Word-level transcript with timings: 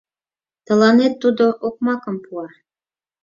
Тыланет 0.65 1.13
тудо 1.21 1.45
окмакым 1.67 2.15
пуа 2.25 2.47